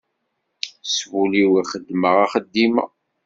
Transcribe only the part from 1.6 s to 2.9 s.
i xeddmeɣ axeddim-a.